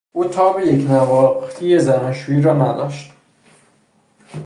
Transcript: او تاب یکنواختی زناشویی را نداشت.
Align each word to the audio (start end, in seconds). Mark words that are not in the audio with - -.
او 0.13 0.25
تاب 0.25 0.59
یکنواختی 0.59 1.79
زناشویی 1.79 2.41
را 2.41 2.53
نداشت. 2.53 3.11